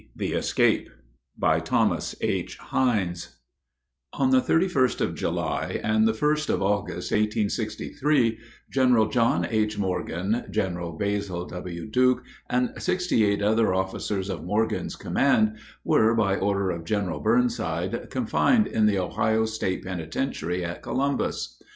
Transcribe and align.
THE 0.15 0.33
ESCAPE 0.33 0.89
BY 1.37 1.59
THOMAS 1.59 2.15
H. 2.21 2.57
HINES 2.57 3.35
On 4.13 4.31
the 4.31 4.41
31st 4.41 4.99
of 4.99 5.13
July 5.13 5.79
and 5.83 6.07
the 6.07 6.11
1st 6.13 6.49
of 6.49 6.63
August, 6.63 7.11
1863, 7.11 8.39
General 8.71 9.05
John 9.09 9.45
H. 9.47 9.77
Morgan, 9.77 10.45
General 10.49 10.93
Basil 10.93 11.45
W. 11.45 11.85
Duke, 11.85 12.23
and 12.49 12.73
sixty 12.79 13.23
eight 13.23 13.43
other 13.43 13.75
officers 13.75 14.29
of 14.31 14.43
Morgan's 14.43 14.95
command, 14.95 15.57
were, 15.83 16.15
by 16.15 16.35
order 16.35 16.71
of 16.71 16.83
General 16.83 17.19
Burnside, 17.19 18.09
confined 18.09 18.65
in 18.65 18.87
the 18.87 18.97
Ohio 18.97 19.45
State 19.45 19.83
Penitentiary 19.83 20.65
at 20.65 20.81
Columbus. 20.81 21.61